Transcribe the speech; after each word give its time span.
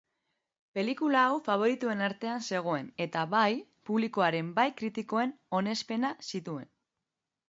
Pelikula 0.77 1.25
hau 1.25 1.33
faboritoen 1.47 1.99
artean 2.05 2.41
zegoen 2.53 2.87
eta 3.05 3.25
bai 3.33 3.49
publikoaren 3.89 4.49
bai 4.55 4.65
kritikoen 4.81 5.35
onespena 5.59 6.11
zituen. 6.33 6.67